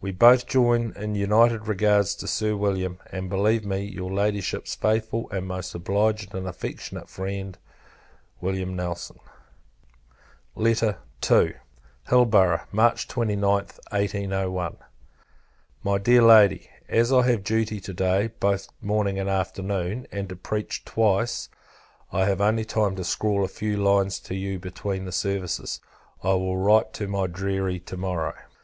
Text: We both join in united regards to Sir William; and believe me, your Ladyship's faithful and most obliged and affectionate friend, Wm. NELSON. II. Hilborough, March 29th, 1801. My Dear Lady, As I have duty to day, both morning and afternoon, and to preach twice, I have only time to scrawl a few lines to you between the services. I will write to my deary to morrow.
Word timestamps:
We 0.00 0.12
both 0.12 0.46
join 0.46 0.92
in 0.94 1.16
united 1.16 1.66
regards 1.66 2.14
to 2.22 2.28
Sir 2.28 2.54
William; 2.56 3.00
and 3.10 3.28
believe 3.28 3.64
me, 3.66 3.80
your 3.80 4.12
Ladyship's 4.12 4.76
faithful 4.76 5.28
and 5.32 5.48
most 5.48 5.74
obliged 5.74 6.34
and 6.36 6.46
affectionate 6.46 7.08
friend, 7.10 7.58
Wm. 8.40 8.76
NELSON. 8.76 9.18
II. 10.56 11.54
Hilborough, 12.08 12.64
March 12.70 13.08
29th, 13.08 13.80
1801. 13.90 14.76
My 15.82 15.98
Dear 15.98 16.22
Lady, 16.22 16.70
As 16.88 17.12
I 17.12 17.26
have 17.28 17.42
duty 17.42 17.80
to 17.80 17.92
day, 17.92 18.28
both 18.38 18.68
morning 18.80 19.18
and 19.18 19.28
afternoon, 19.28 20.06
and 20.12 20.28
to 20.28 20.36
preach 20.36 20.84
twice, 20.84 21.48
I 22.12 22.26
have 22.26 22.40
only 22.40 22.64
time 22.64 22.94
to 22.94 23.02
scrawl 23.02 23.42
a 23.44 23.48
few 23.48 23.76
lines 23.76 24.20
to 24.20 24.36
you 24.36 24.60
between 24.60 25.06
the 25.06 25.10
services. 25.10 25.80
I 26.22 26.34
will 26.34 26.56
write 26.56 26.92
to 26.92 27.08
my 27.08 27.26
deary 27.26 27.80
to 27.80 27.96
morrow. 27.96 28.34